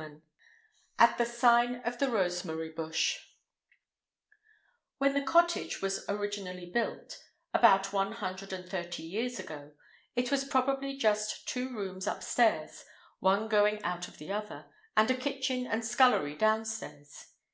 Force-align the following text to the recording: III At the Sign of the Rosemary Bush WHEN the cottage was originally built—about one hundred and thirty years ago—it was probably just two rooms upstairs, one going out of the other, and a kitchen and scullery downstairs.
III 0.00 0.18
At 0.98 1.18
the 1.18 1.26
Sign 1.26 1.74
of 1.84 1.98
the 1.98 2.08
Rosemary 2.10 2.70
Bush 2.70 3.18
WHEN 4.96 5.12
the 5.12 5.20
cottage 5.22 5.82
was 5.82 6.06
originally 6.08 6.70
built—about 6.70 7.92
one 7.92 8.12
hundred 8.12 8.50
and 8.54 8.66
thirty 8.66 9.02
years 9.02 9.38
ago—it 9.38 10.30
was 10.30 10.46
probably 10.46 10.96
just 10.96 11.46
two 11.46 11.68
rooms 11.76 12.06
upstairs, 12.06 12.82
one 13.18 13.46
going 13.46 13.82
out 13.84 14.08
of 14.08 14.16
the 14.16 14.32
other, 14.32 14.70
and 14.96 15.10
a 15.10 15.14
kitchen 15.14 15.66
and 15.66 15.84
scullery 15.84 16.34
downstairs. 16.34 17.32